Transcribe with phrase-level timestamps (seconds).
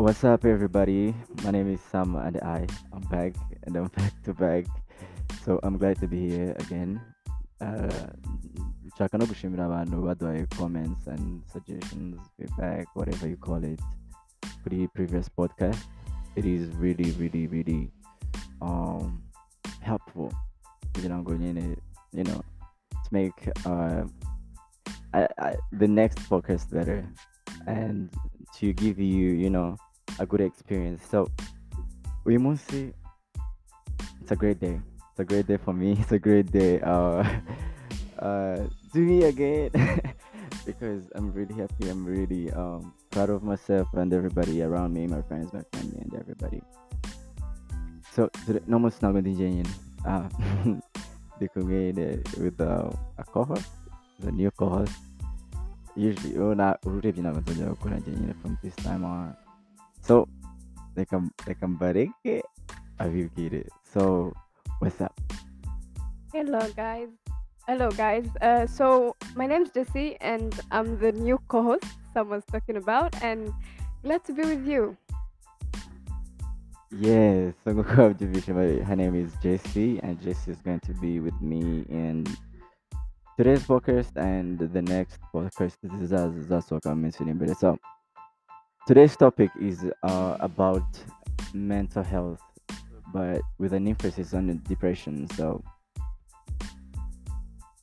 [0.00, 1.14] What's up, everybody?
[1.44, 3.34] My name is Sam, and I am back,
[3.64, 4.64] and I'm back to back.
[5.44, 6.98] So I'm glad to be here again.
[7.60, 8.08] Uh,
[8.88, 13.78] nshaka no gushimira abantu comments and suggestions, feedback, whatever you call it,
[14.64, 15.84] kuri previous podcast.
[16.34, 17.92] It is really, really, really
[18.62, 19.22] um
[19.82, 20.32] helpful.
[20.96, 22.42] you know,
[23.04, 24.04] to make uh,
[25.12, 27.06] I, I, the next podcast better
[27.66, 28.08] and
[28.56, 29.76] to give you, you know,
[30.20, 31.02] a good experience.
[31.10, 31.28] So,
[32.24, 32.92] we must say
[34.20, 34.78] it's a great day.
[35.10, 35.96] It's a great day for me.
[36.00, 37.24] It's a great day uh,
[38.20, 39.70] uh, to me again
[40.66, 41.88] because I'm really happy.
[41.88, 46.14] I'm really um, proud of myself and everybody around me, my friends, my family, and
[46.14, 46.62] everybody.
[48.12, 49.66] So, today, no more snuggle DJing.
[50.04, 50.28] Uh,
[51.40, 53.72] they created with uh, a co-host,
[54.20, 54.92] the new co-host.
[55.96, 59.34] Usually, not urebye ntabwo nzongera gukora njye nyine from this time on.
[60.10, 60.26] So,
[60.96, 62.42] reka reka mbareke
[62.98, 63.68] abibwire.
[63.94, 64.32] So,
[64.80, 65.14] what's up?
[66.32, 67.08] Hello, guys.
[67.68, 68.26] Hello, guys.
[68.42, 73.52] Uh, so my name's Jessie, and I'm the new co-host someone's talking about, and
[74.02, 74.96] glad to be with you.
[76.90, 81.20] Yes, so nk'uko wabyumvise my- her name is Jessie, and Jessie is going to be
[81.20, 82.26] with me in
[83.38, 85.78] today's podcast and the next podcast.
[85.86, 87.54] This is as that's what I'm mentioning better.
[87.54, 87.78] So,
[88.86, 90.84] today's topic is uh, about
[91.52, 92.40] mental health,
[93.12, 95.28] but with an emphasis on depression.
[95.36, 95.62] So,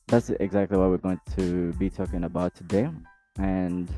[0.06, 2.88] that's exactly what we're going to be talking about today.
[3.38, 3.88] And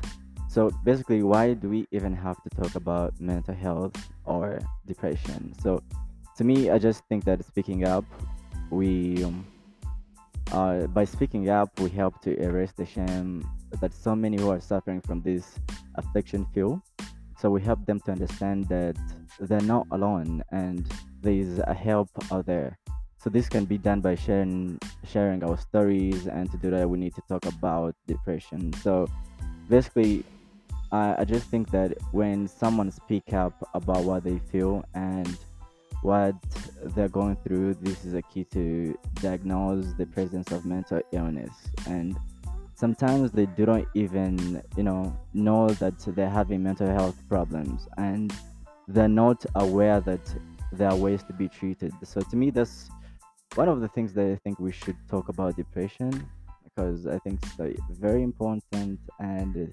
[0.49, 5.53] so, basically, why do we even have to talk about mental health or depression?
[5.61, 5.81] So,
[6.37, 8.05] to me, I just think that speaking up,
[8.69, 9.45] we, um,
[10.51, 13.47] uh, by speaking up, we help to erase the shame
[13.79, 15.57] that so many who are suffering from this
[15.95, 16.83] affliction feel.
[17.41, 18.95] So, we help them to understand that
[19.39, 20.85] they're not alone and
[21.21, 22.77] there is a help out there.
[23.17, 26.97] So this can be done by sharing sharing our stories, and to do that, we
[26.97, 28.73] need to talk about depression.
[28.81, 29.07] So
[29.69, 30.23] basically,
[30.91, 35.37] I, I just think that when someone speak up about what they feel and
[36.01, 36.33] what
[36.95, 41.53] they're going through, this is a key to diagnose the presence of mental illness.
[41.85, 42.17] And
[42.81, 48.33] sometimes they do not even, you know, know that they're having mental health problems, and
[48.87, 50.25] they're not aware that
[50.71, 51.93] there are ways to be treated.
[52.03, 52.89] So to me, that's
[53.53, 56.11] one of the things that I think we should talk about depression
[56.63, 59.71] because I think it's a very important and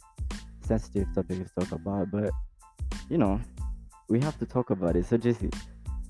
[0.61, 2.11] sensitive topic to talk about.
[2.11, 2.31] But
[3.09, 3.41] you know,
[4.11, 5.07] we have to talk about it.
[5.07, 5.51] So, Jesse,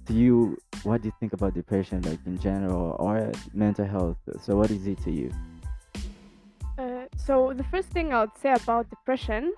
[0.06, 4.18] to you, what do you think about depression, like in general, or mental health?
[4.42, 5.30] So, what is it to you?
[7.28, 9.52] So the first thing I would say about depression,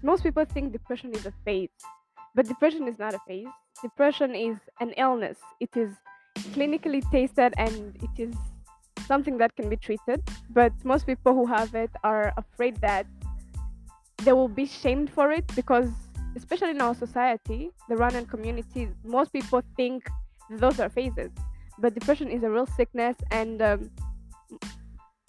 [0.00, 1.70] most people think depression is a phase,
[2.36, 3.48] but depression is not a phase.
[3.82, 5.36] Depression is an illness.
[5.58, 5.90] It is
[6.54, 8.32] clinically tested and it is
[9.08, 10.22] something that can be treated.
[10.50, 13.06] But most people who have it are afraid that
[14.22, 15.90] they will be shamed for it because,
[16.36, 20.06] especially in our society, the Rwandan community, most people think
[20.48, 21.32] those are phases.
[21.80, 23.90] But depression is a real sickness and um,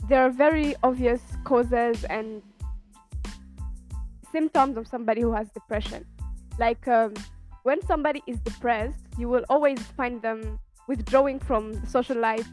[0.07, 2.41] there are very obvious causes and
[4.31, 6.05] symptoms of somebody who has depression.
[6.57, 7.13] Like um,
[7.63, 12.47] when somebody is depressed, you will always find them withdrawing from social life.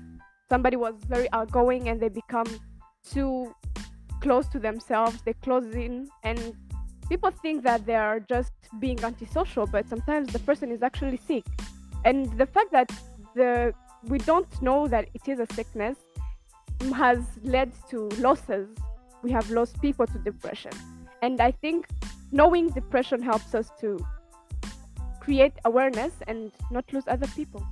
[0.49, 2.47] Somebody was very outgoing and they become
[3.09, 3.55] too
[4.21, 6.57] close to themselves, they close in, and
[7.09, 11.45] people think that they are just being antisocial, but sometimes the person is actually sick.
[12.05, 12.91] And the fact that
[13.35, 15.97] the we don't know that it is a sickness
[16.93, 18.69] has led to losses.
[19.23, 20.73] We have lost people to depression.
[21.23, 21.87] And I think
[22.33, 23.99] knowing depression helps us to
[25.21, 27.67] create awareness and not lose other people.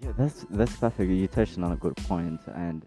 [0.00, 1.10] Yeah, that's that's perfect.
[1.10, 2.84] You touched on a good point, and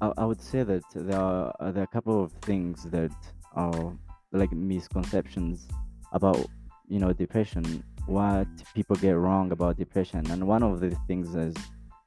[0.00, 3.12] I, I would say that there are there are a couple of things that
[3.54, 3.96] are
[4.32, 5.68] like misconceptions
[6.12, 6.44] about
[6.88, 7.84] you know depression.
[8.06, 11.54] What people get wrong about depression, and one of the things is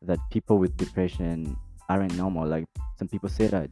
[0.01, 1.56] that people with depression
[1.89, 2.47] aren't normal.
[2.47, 2.65] Like
[2.97, 3.69] some people say that,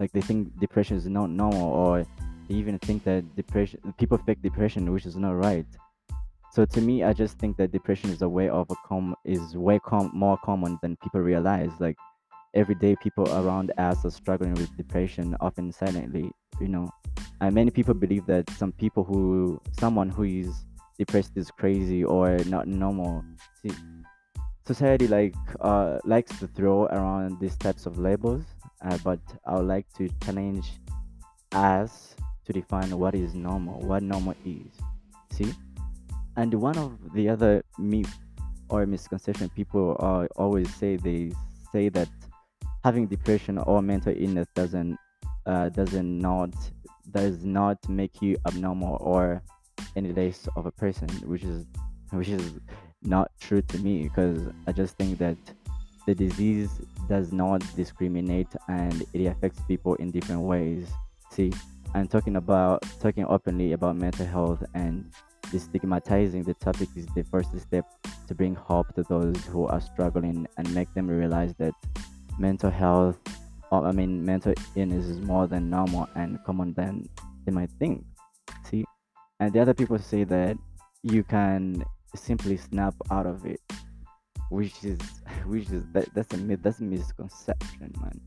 [0.00, 2.04] like they think depression is not normal, or
[2.48, 5.66] they even think that depression people fake depression, which is not right.
[6.52, 9.56] So to me, I just think that depression is a way of a com is
[9.56, 11.72] way com- more common than people realize.
[11.80, 11.96] Like
[12.54, 16.30] every day, people around us are struggling with depression, often silently.
[16.60, 16.90] You know,
[17.40, 20.64] and many people believe that some people who someone who is
[20.96, 23.24] depressed is crazy or not normal.
[23.60, 23.74] See,
[24.66, 28.44] society like uh likes to throw around these types of labels,
[28.82, 30.72] uh, but I would like to challenge
[31.52, 32.14] us
[32.46, 34.72] to define what is normal, what normal is.
[35.30, 35.52] See,
[36.36, 38.12] and one of the other myth
[38.68, 41.32] or misconception people uh, always say they
[41.72, 42.08] say that
[42.82, 44.98] having depression or mental illness doesn't
[45.46, 46.54] uh, doesn't not
[47.10, 49.42] does not make you abnormal or
[49.96, 51.66] any less of a person, which is
[52.10, 52.54] which is
[53.04, 55.36] not true to me because I just think that
[56.06, 56.70] the disease
[57.08, 60.88] does not discriminate and it affects people in different ways.
[61.30, 61.52] See,
[61.94, 65.10] I'm talking about talking openly about mental health and
[65.46, 67.84] destigmatizing the topic is the first step
[68.26, 71.72] to bring hope to those who are struggling and make them realize that
[72.38, 73.18] mental health
[73.82, 77.08] I mean mental illness is more than normal and common than
[77.44, 78.04] they might think.
[78.70, 78.84] See?
[79.40, 80.56] And the other people say that
[81.02, 83.60] you can simply snap out of it.
[84.50, 84.98] Which is
[85.46, 88.20] which is that that's a that's a misconception, man.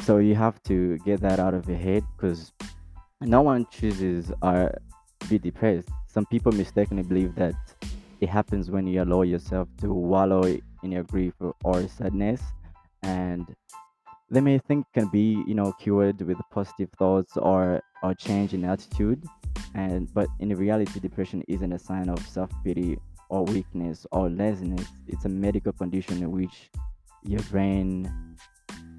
[0.00, 2.52] So you have to get that out of your head because
[3.20, 4.78] no one chooses uh, or
[5.28, 5.88] be depressed.
[6.08, 7.54] Some people mistakenly believe that
[8.20, 11.34] it happens when you allow yourself to wallow in your grief
[11.64, 12.40] or sadness
[13.02, 13.54] and
[14.30, 18.64] they may think can be you know cured with positive thoughts or or change in
[18.64, 19.22] attitude
[19.74, 22.98] and but in reality depression isn't a sign of self-pity
[23.32, 26.70] or weakness or laziness it's a medical condition in which
[27.24, 28.10] your brain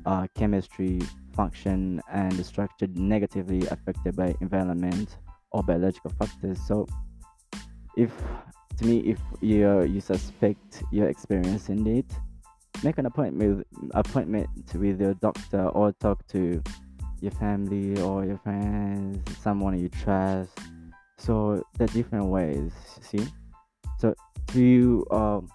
[0.07, 0.99] uh, chemistry
[1.35, 5.17] function and structure negatively affected by environment
[5.51, 6.59] or biological factors.
[6.67, 6.87] So
[7.95, 8.11] if
[8.77, 12.11] to me if you you suspect you're experiencing it
[12.83, 16.59] make an appointment appointment with your doctor or talk to
[17.21, 20.57] your family or your friends someone you trust.
[21.19, 22.71] So there are different ways
[23.01, 23.27] see
[24.47, 25.49] do you um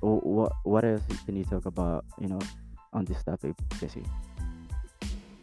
[0.00, 2.40] what what else can you talk about you know
[2.92, 4.04] on this topic jesse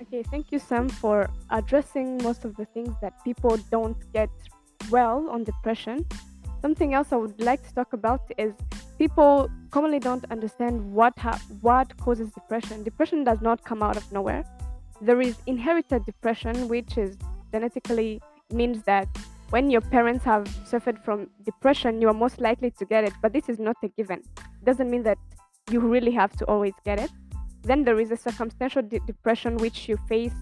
[0.02, 4.30] Okay, thank you, Sam, for addressing most of the things that people don't get
[4.90, 6.06] well on depression.
[6.62, 8.54] Something else I would like to talk about is
[8.98, 12.84] people commonly don't understand what ha- what causes depression.
[12.84, 14.44] Depression does not come out of nowhere.
[15.00, 17.18] There is inherited depression, which is
[17.54, 18.22] genetically
[18.52, 19.08] means that
[19.52, 23.14] when your parents have suffered from depression, you are most likely to get it.
[23.22, 24.20] But this is not a given.
[24.38, 25.18] It doesn't mean that
[25.70, 27.12] you really have to always get it.
[27.64, 30.34] Then there is a circumstantial de- depression which you face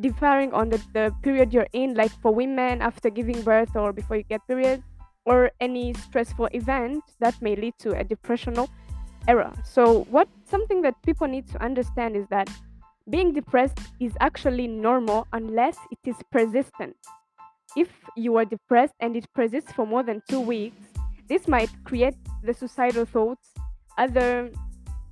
[0.00, 4.16] differing on the, the period you're in, like for women after giving birth or before
[4.16, 4.82] you get period,
[5.24, 8.68] or any stressful event that may lead to a depressional
[9.26, 9.52] era.
[9.64, 12.50] So what something that people need to understand is that
[13.08, 16.96] being depressed is actually normal unless it is persistent.
[17.76, 20.76] If you are depressed and it persists for more than two weeks,
[21.28, 23.52] this might create the suicidal thoughts,
[23.98, 24.50] other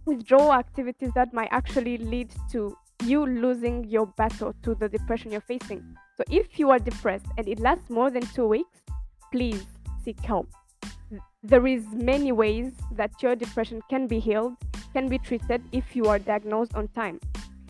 [0.05, 5.41] withdrawal activities that might actually lead to you losing your battle to the depression you're
[5.41, 5.83] facing.
[6.17, 8.79] So if you are depressed and it lasts more than two weeks,
[9.33, 9.65] please
[10.05, 10.49] seek help.
[11.43, 14.55] There is many ways that your depression can be healed,
[14.93, 17.19] can be treated if you are diagnosed on time.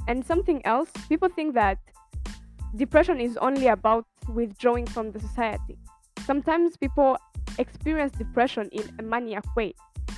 [0.09, 1.79] And something else, people think that
[2.77, 5.78] depression is only about withdrawing from the society.
[6.24, 7.16] Sometimes people
[7.58, 9.74] experience depression in a maniac way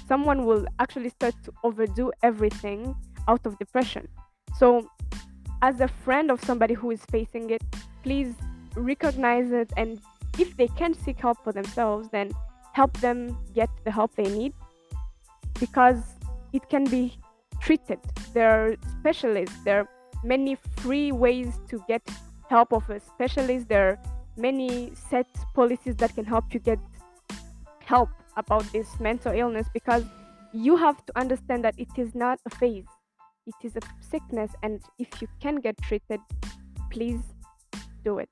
[0.06, 2.94] someone will actually start to overdo everything
[3.28, 4.06] out of depression.
[4.58, 4.88] So,
[5.62, 7.62] as a friend of somebody who is facing it,
[8.02, 8.34] please
[8.76, 10.00] recognize it and
[10.38, 12.32] if they can seek help for themselves, then
[12.72, 14.52] help them get the help they need
[15.60, 16.02] because
[16.52, 17.16] it can be
[17.60, 18.00] treated.
[18.34, 19.88] There are specialists, there are
[20.24, 22.02] many free ways to get
[22.48, 23.68] help of a specialist.
[23.68, 23.98] There are
[24.36, 26.78] many set policies that can help you get
[27.84, 30.04] help about this mental illness because
[30.52, 32.86] you have to understand that it is not a phase
[33.46, 36.20] it is a sickness and if you can get treated
[36.90, 37.20] please
[38.02, 38.28] do it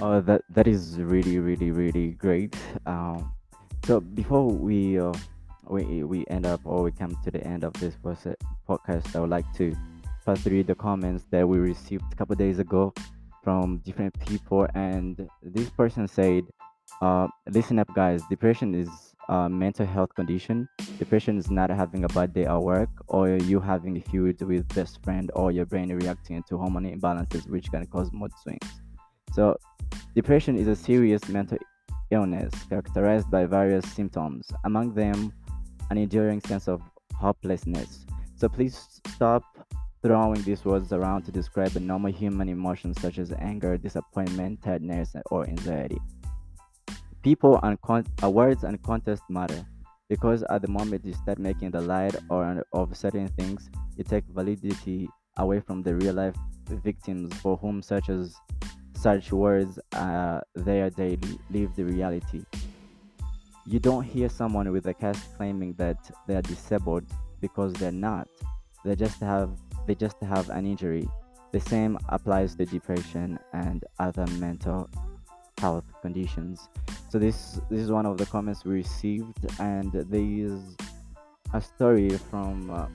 [0.00, 2.56] oh that that is really really really great
[2.86, 3.32] um
[3.84, 5.12] so before we uh,
[5.68, 9.30] we we end up or we come to the end of this podcast i would
[9.30, 9.74] like to
[10.24, 12.92] pass through the comments that we received a couple days ago
[13.42, 16.44] from different people and this person said
[17.00, 18.22] uh, listen up, guys.
[18.28, 18.88] Depression is
[19.28, 20.68] a mental health condition.
[20.98, 24.68] Depression is not having a bad day at work, or you having a feud with
[24.74, 28.68] best friend, or your brain reacting to hormone imbalances, which can cause mood swings.
[29.32, 29.56] So,
[30.14, 31.58] depression is a serious mental
[32.10, 35.32] illness characterized by various symptoms, among them
[35.90, 36.82] an enduring sense of
[37.14, 38.06] hopelessness.
[38.36, 39.42] So, please stop
[40.02, 45.14] throwing these words around to describe a normal human emotions such as anger, disappointment, tiredness,
[45.30, 45.98] or anxiety
[47.22, 49.64] people and con- uh, words and context matter
[50.08, 54.24] because at the moment you start making the light or of certain things you take
[54.34, 56.34] validity away from the real life
[56.68, 58.34] victims for whom such as
[58.94, 62.44] such words uh, their daily lived reality.
[63.66, 67.04] You don't hear someone with a cast claiming that they are disabled
[67.40, 68.28] because they're not.
[68.84, 69.50] They just have
[69.86, 71.08] they just have an injury.
[71.52, 74.88] The same applies to depression and other mental
[75.58, 76.68] health conditions.
[77.10, 80.60] So this this is one of the comments we received, and there is
[81.52, 82.86] a story from uh,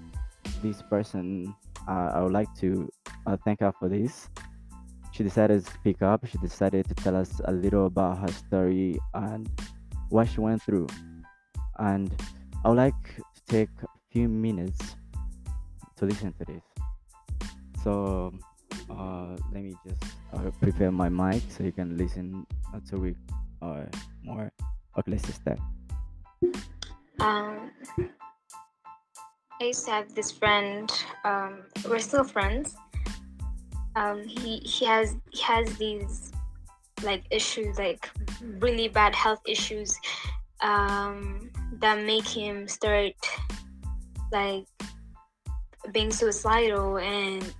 [0.61, 1.55] this person.
[1.87, 2.89] Uh, I would like to
[3.25, 4.29] uh, thank her for this.
[5.11, 6.25] She decided to speak up.
[6.27, 9.49] She decided to tell us a little about her story and
[10.09, 10.87] what she went through.
[11.79, 12.13] And
[12.63, 14.95] I would like to take a few minutes
[15.97, 16.66] to listen to this.
[17.87, 18.33] So
[18.91, 20.03] uh, let me just
[20.33, 23.15] uh, prepare my mic so you can listen until we
[23.61, 23.85] uh,
[24.23, 24.51] more.
[24.99, 25.57] Okay, let's start.
[27.21, 27.71] Um,
[29.61, 30.91] I used to have this friend.
[31.23, 32.75] Um, we're still friends.
[33.95, 36.33] Um, he he has he has these
[37.03, 38.09] like issues, like
[38.59, 39.95] really bad health issues,
[40.59, 43.15] um, that make him start
[44.33, 44.67] like
[45.93, 47.55] being suicidal, and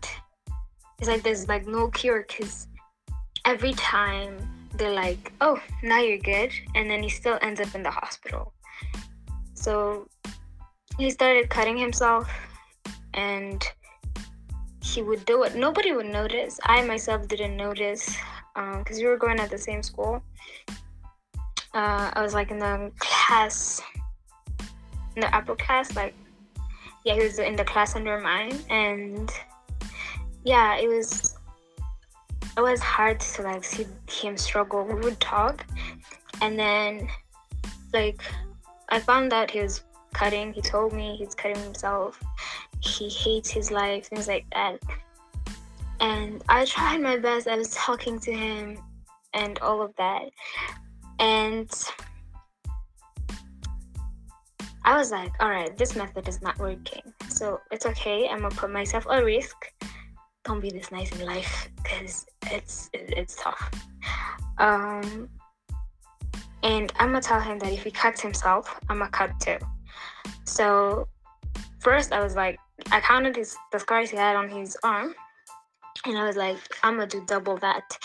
[0.99, 2.67] it's like there's like no cure because
[3.45, 4.37] every time
[4.75, 8.53] they're like, "Oh, now you're good," and then he still ends up in the hospital.
[9.53, 10.07] So
[10.97, 12.29] he started cutting himself
[13.13, 13.63] and
[14.81, 15.55] he would do it.
[15.55, 16.59] Nobody would notice.
[16.63, 18.15] I myself didn't notice
[18.55, 20.21] because um, we were going at the same school.
[21.73, 23.81] Uh, i was like in the class
[25.15, 26.15] in the upper class like
[27.05, 29.29] yeah he was in the class under mine and
[30.47, 31.35] yeah it was
[32.57, 35.65] it was hard to like see him struggle we would talk
[36.41, 37.07] and then
[37.93, 38.21] like
[38.89, 39.83] i found out he was
[40.17, 40.51] cutting.
[40.51, 42.21] He told me he's cutting himself.
[42.79, 44.79] He hates his life, things like that.
[45.99, 47.47] And I tried my best.
[47.47, 48.79] I was talking to him
[49.33, 50.23] and all of that.
[51.19, 51.69] And
[54.83, 57.01] I was like, all right, this method is not working.
[57.29, 58.27] So it's okay.
[58.27, 59.55] I'm gonna put myself at risk.
[60.47, 63.69] Don't be this nice in life because it's it's tough.
[64.57, 65.29] Um,
[66.63, 69.57] and I'm gonna tell him that if he cuts himself, I'm gonna cut too.
[70.45, 71.09] So
[71.81, 72.57] first I was like,
[72.93, 75.13] I counted his the scars he had on his arm,
[76.05, 77.97] and I was like, I'm gonna do double that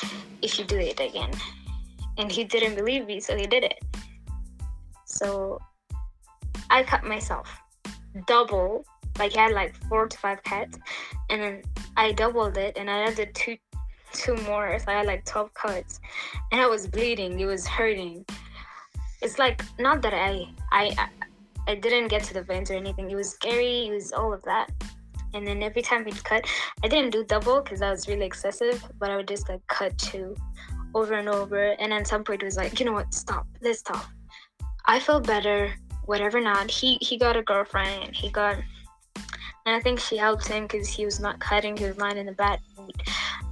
[0.43, 1.31] if you do it again.
[2.19, 3.79] And he didn't believe me, so he did it.
[5.05, 5.61] So
[6.71, 7.49] I cut myself
[8.27, 8.85] double,
[9.19, 10.79] like I had like four to five cuts,
[11.31, 11.63] and then
[11.97, 13.57] I doubled it and I added two
[14.13, 16.01] two more, so I had like twelve cuts,
[16.51, 17.39] and I was bleeding.
[17.41, 18.25] It was hurting.
[19.21, 21.09] It's like not that I I
[21.69, 23.11] I didn't get to the veins or anything.
[23.11, 23.87] It was scary.
[23.87, 24.71] It was all of that.
[25.35, 26.45] And then every time we'd cut,
[26.85, 29.97] I didn't do double because that was really excessive, but I would just like cut
[29.97, 30.37] two
[30.95, 31.71] over and over.
[31.79, 34.05] And then some point it was like, you know what, stop, let's stop.
[34.85, 35.73] I felt better,
[36.05, 36.71] whatever not.
[36.71, 38.15] He he got a girlfriend.
[38.15, 38.57] He got,
[39.67, 41.77] and I think she helped him because he was not cutting.
[41.77, 43.03] his not in a bad mood.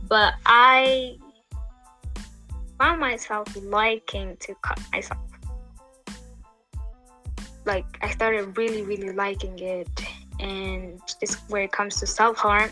[0.09, 1.17] But I
[2.79, 5.21] found myself liking to cut myself
[7.67, 9.89] like I started really really liking it
[10.39, 12.71] and this where it comes to self-harm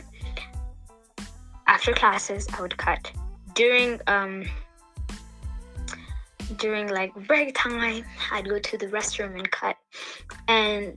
[1.66, 3.12] after classes I would cut
[3.54, 4.45] during um
[6.57, 9.76] during like break time I'd go to the restroom and cut
[10.49, 10.97] and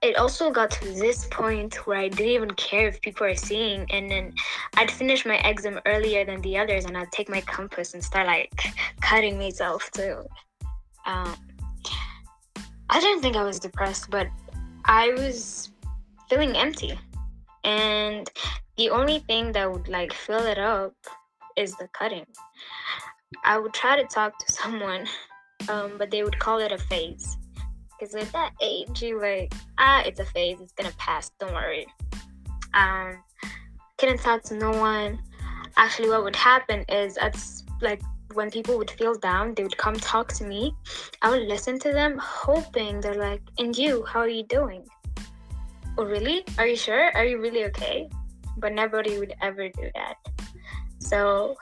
[0.00, 3.86] it also got to this point where I didn't even care if people are seeing
[3.90, 4.32] and then
[4.76, 8.26] I'd finish my exam earlier than the others and I'd take my compass and start
[8.26, 8.52] like
[9.00, 10.24] cutting myself too
[11.08, 11.34] um,
[12.90, 14.28] I didn't think I was depressed, but
[14.84, 15.70] I was
[16.28, 16.98] feeling empty.
[17.64, 18.30] And
[18.76, 20.94] the only thing that would like fill it up
[21.56, 22.26] is the cutting.
[23.42, 25.06] I would try to talk to someone,
[25.70, 27.37] um, but they would call it a phase.
[27.98, 31.86] Because at that age, you like, ah, it's a phase, it's gonna pass, don't worry.
[32.74, 33.22] Um,
[33.96, 35.18] couldn't talk to no one.
[35.76, 37.36] Actually, what would happen is, at
[37.80, 38.00] like
[38.34, 40.74] when people would feel down, they would come talk to me.
[41.22, 44.86] I would listen to them, hoping they're like, and you, how are you doing?
[45.96, 46.44] Oh, really?
[46.58, 47.10] Are you sure?
[47.16, 48.08] Are you really okay?
[48.56, 50.16] But nobody would ever do that.
[51.00, 51.56] So,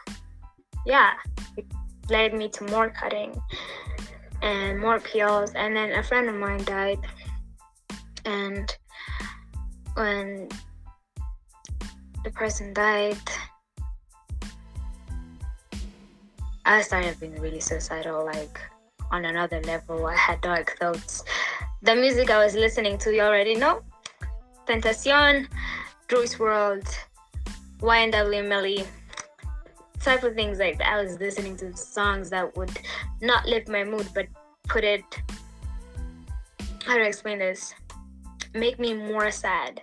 [0.84, 1.12] yeah,
[1.56, 1.64] it
[2.10, 3.40] led me to more cutting
[4.42, 5.52] and more peels.
[5.54, 6.98] And then a friend of mine died.
[8.24, 8.74] And
[9.94, 10.48] when
[12.24, 13.18] the person died,
[16.64, 18.58] I started being really suicidal, like
[19.12, 20.06] on another level.
[20.06, 21.22] I had dark thoughts.
[21.82, 23.82] The music I was listening to, you already know
[24.66, 25.46] Tentacion,
[26.08, 26.88] Juice WRLD,
[27.80, 28.84] YNW Melly,
[30.06, 30.80] type of things like.
[30.80, 32.70] I was listening to songs that would
[33.20, 34.26] not lift my mood, but
[34.68, 35.02] put it.
[36.84, 37.74] How do I explain this?
[38.54, 39.82] Make me more sad.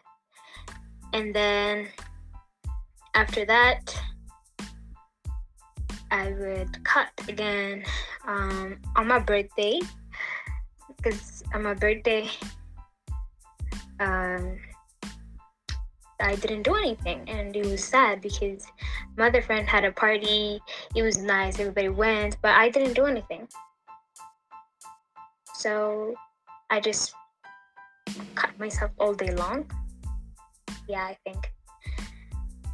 [1.11, 1.89] And then
[3.13, 3.81] after that,
[6.09, 7.83] I would cut again
[8.25, 9.81] um, on my birthday
[10.95, 12.29] because on my birthday,
[13.99, 14.57] um,
[16.19, 18.65] I didn't do anything, and it was sad because
[19.17, 20.61] my other friend had a party.
[20.95, 23.47] It was nice, everybody went, but I didn't do anything.
[25.55, 26.15] So
[26.69, 27.13] I just
[28.35, 29.69] cut myself all day long.
[30.87, 31.51] Yeah, I think.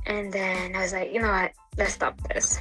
[0.06, 1.52] And then I was like, you know what?
[1.78, 2.60] Let's stop this.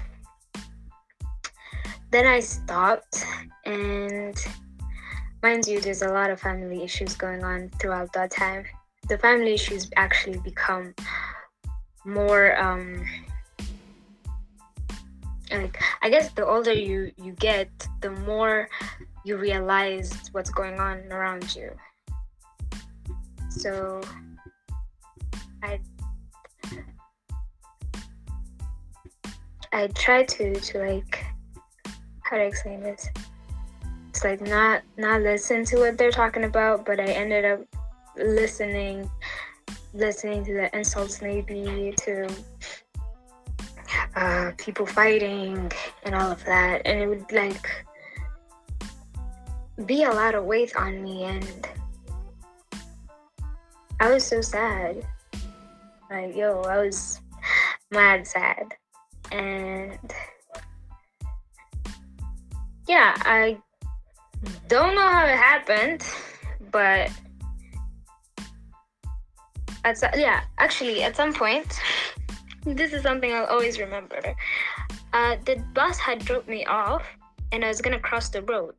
[2.11, 3.25] Then I stopped,
[3.67, 4.35] and
[5.43, 8.65] mind you, there's a lot of family issues going on throughout that time.
[9.09, 10.95] The family issues actually become
[12.05, 13.05] more um
[15.51, 18.69] like I guess the older you you get, the more
[19.25, 21.71] you realize what's going on around you.
[23.49, 24.01] So
[25.63, 25.81] I
[29.73, 31.25] I try to to like
[32.23, 33.09] how to explain this.
[34.11, 37.61] It's like not not listen to what they're talking about, but I ended up
[38.19, 39.11] listening
[39.95, 42.29] listening to the insults maybe to
[44.17, 45.71] uh, people fighting
[46.05, 47.87] and all of that and it would like
[49.87, 51.69] be a lot of weight on me and
[54.01, 55.05] I was so sad.
[56.11, 57.21] Like yo, I was
[57.91, 58.75] mad sad.
[59.33, 59.99] And
[62.87, 63.59] yeah, I
[64.69, 66.07] don't know how it happened,
[66.71, 67.11] but
[69.85, 71.81] at yeah, actually, at some point,
[72.65, 74.21] this is something I'll always remember.
[75.13, 77.05] Uh, the bus had dropped me off,
[77.53, 78.75] and I was gonna cross the road.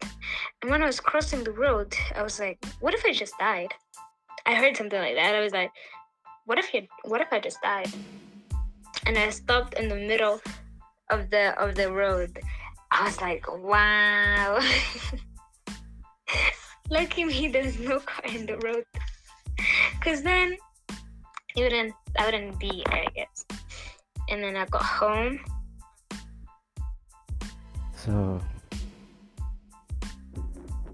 [0.62, 3.73] And when I was crossing the road, I was like, "What if I just died?"
[4.45, 5.35] I heard something like that.
[5.35, 5.71] I was like,
[6.45, 6.88] "What if you?
[7.03, 7.91] What if I just died?"
[9.05, 10.41] And I stopped in the middle
[11.09, 12.39] of the of the road.
[12.91, 14.59] I was like, "Wow."
[16.89, 18.83] Lucky me, there's no car in the road.
[20.01, 20.57] Cause then
[21.63, 23.45] wouldn't I wouldn't be I guess.
[24.30, 25.39] And then I got home.
[27.95, 28.39] So,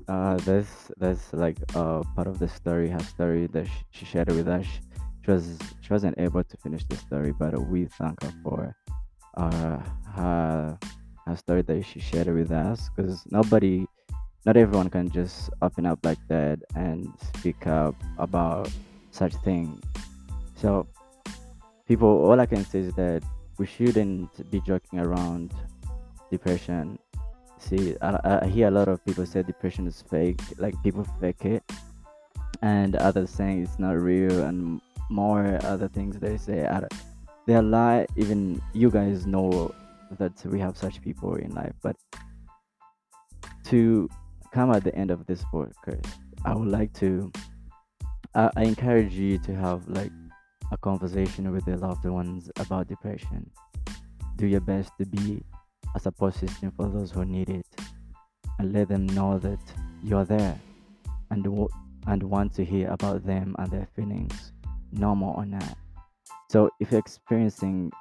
[0.08, 4.30] uh, this this like uh part of the story, her story that sh- she shared
[4.32, 4.66] with us.
[5.24, 8.76] She was she wasn't able to finish the story, but we thank her for
[9.38, 9.80] uh
[10.16, 10.78] her
[11.26, 13.86] her story that she shared with us because nobody,
[14.46, 18.70] not everyone can just open up like that and speak up about
[19.12, 19.82] such thing.
[20.56, 20.88] So,
[21.88, 23.24] people, all I can say is that
[23.58, 25.54] we shouldn't be joking around
[26.32, 27.00] depression.
[27.58, 31.46] See, I, I hear a lot of people say depression is fake, like people fake
[31.46, 31.64] it,
[32.62, 36.68] and others saying it's not real, and more other things they say.
[37.48, 38.08] They lie.
[38.16, 39.74] Even you guys know
[40.18, 41.96] that we have such people in life, but
[43.66, 44.10] to
[44.52, 46.08] come at the end of this podcast,
[46.44, 47.32] I would like to.
[48.34, 50.12] I I encourage you to have like
[50.72, 53.50] a conversation with your loved ones about depression.
[54.36, 55.44] Do your best to be
[55.96, 57.66] a support system for those who need it,
[58.60, 59.60] and let them know that
[60.04, 60.60] you're there,
[61.32, 61.70] and w-
[62.08, 64.52] and want to hear about them and their feelings,
[64.92, 65.78] normal or not.
[66.50, 67.92] So if you're experiencing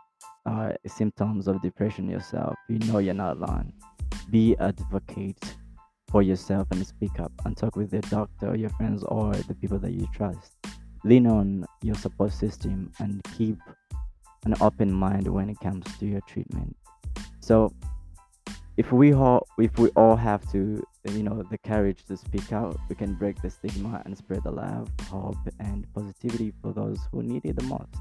[0.47, 3.73] uh, symptoms of depression yourself, you know you're not alone.
[4.31, 5.57] Be advocate
[6.09, 9.79] for yourself and speak up and talk with your doctor, your friends, or the people
[9.79, 10.64] that you trust.
[11.05, 13.59] Lean on your support system and keep
[14.45, 16.77] an open mind when it comes to your treatment.
[17.41, 17.73] So,
[18.77, 22.79] if we all if we all have to, you know, the courage to speak out,
[22.89, 27.23] we can break the stigma and spread the love, hope, and positivity for those who
[27.23, 27.95] need it the most.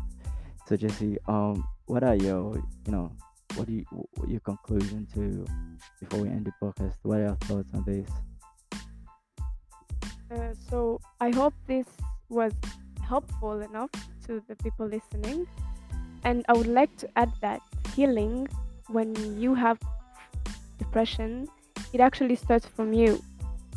[0.66, 3.12] So, Jesse, um, what are your, you know,
[3.56, 5.46] what do you, what your conclusion to
[6.00, 6.96] before we end the podcast?
[7.04, 8.10] What are your thoughts on this?
[10.32, 11.86] Uh, so I hope this
[12.30, 12.54] was
[13.04, 13.92] helpful enough
[14.26, 15.48] to the people listening.
[16.24, 17.62] And I would like to add that
[17.96, 18.48] healing,
[18.88, 19.78] when you have
[20.80, 21.48] depression,
[21.94, 23.22] it actually starts from you.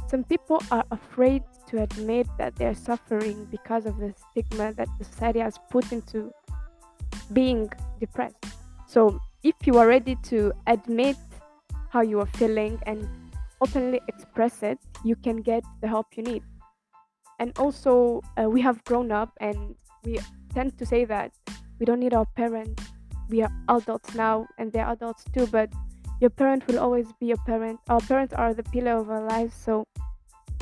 [0.09, 5.41] Some people are afraid to admit that they're suffering because of the stigma that society
[5.41, 6.33] has put into
[7.33, 8.37] being depressed.
[8.87, 11.17] So if you are ready to admit
[11.91, 13.09] how you are feeling and
[13.61, 16.43] openly express it, you can get the help you need.
[17.39, 20.19] And also, uh, we have grown up and we
[20.55, 21.33] tend to say that
[21.79, 22.83] we don't need our parents
[23.29, 25.71] we are adults now and they're adults too, but
[26.21, 27.81] your parent will always be your parent.
[27.89, 29.85] Our parents are the pillar of our lives, so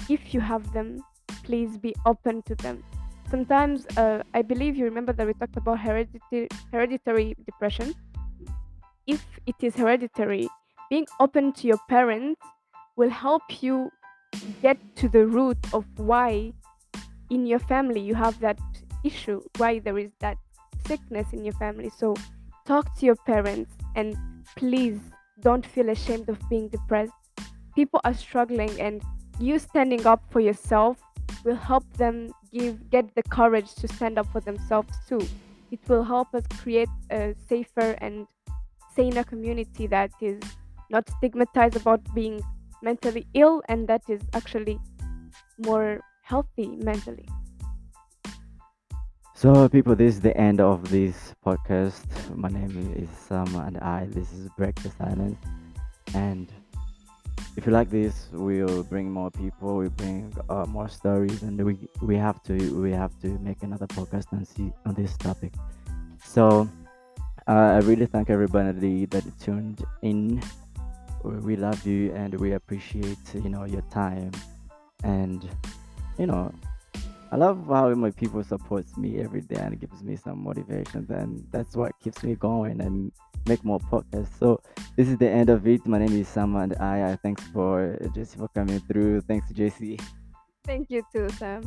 [0.09, 1.03] if you have them,
[1.45, 2.83] please be open to them.
[3.31, 7.95] Sometimes, uh, I believe you remember that we talked about hereditary, hereditary depression.
[9.07, 10.49] If it is hereditary,
[10.91, 12.41] being open to your parents
[12.97, 13.91] will help you
[14.63, 16.53] get to the root of why
[17.35, 18.59] in your family you have that
[19.03, 20.38] issue, why there is that
[20.87, 21.90] sickness in your family.
[21.90, 22.14] So,
[22.64, 24.16] talk to your parents and
[24.57, 24.99] please
[25.40, 27.12] don't feel ashamed of being depressed.
[27.75, 29.03] People are struggling, and
[29.40, 30.97] you standing up for yourself
[31.44, 35.20] will help them give get the courage to stand up for themselves too.
[35.73, 38.27] It will help us create a safer and
[38.94, 40.40] saner community that is
[40.88, 42.40] not stigmatized about being
[42.81, 44.79] mentally ill and that is actually
[45.59, 47.29] more healthy mentally.
[49.35, 52.07] So, people, this is the end of this podcast.
[52.35, 54.07] My name is Sam, and I.
[54.07, 55.37] This is Break the Silence.
[56.15, 56.51] And
[57.59, 59.77] if you like this, we'll bring more people.
[59.77, 63.87] We bring uh, more stories, and we we have to we have to make another
[63.87, 65.53] podcast and see on this topic.
[66.25, 66.67] So,
[67.47, 70.41] uh, I really thank everybody that tuned in.
[71.23, 74.33] We love you, and we appreciate you know your time,
[75.03, 75.45] and
[76.18, 76.53] you know
[77.35, 81.05] I love how my people supports me every day and gives me some motivation.
[81.11, 83.11] And that's what keeps me going and
[83.48, 84.38] make more podcasts.
[84.38, 84.61] So
[84.94, 85.85] this is the end of it.
[85.85, 87.11] My name is Sam and I.
[87.11, 89.22] I Thanks for Jesse for coming through.
[89.22, 90.00] Thanks JC.
[90.64, 91.62] Thank you too, Sam.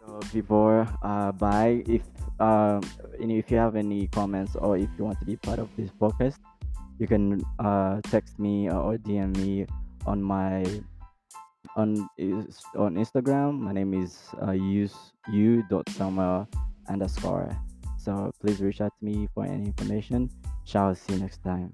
[0.00, 1.84] So people, uh, bye.
[1.86, 2.00] If
[2.40, 2.80] um,
[3.20, 6.38] if you have any comments or if you want to be part of this podcast,
[6.98, 9.66] you can uh, text me or DM me
[10.06, 10.64] on my
[11.76, 13.58] on is on Instagram.
[13.58, 14.94] My name is uh, use
[15.32, 16.46] you dot summer
[16.88, 17.50] underscore.
[17.98, 20.30] So please reach out to me for any information.
[20.64, 21.72] Shall see you next time.